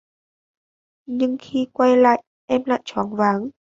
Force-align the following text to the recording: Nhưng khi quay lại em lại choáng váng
Nhưng 1.05 1.37
khi 1.41 1.67
quay 1.73 1.97
lại 1.97 2.23
em 2.45 2.61
lại 2.65 2.81
choáng 2.85 3.15
váng 3.15 3.49